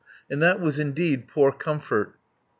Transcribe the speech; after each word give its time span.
And 0.31 0.41
that 0.41 0.59
was 0.59 0.79
indeed 0.79 1.27
poor 1.27 1.51
comfort. 1.51 2.15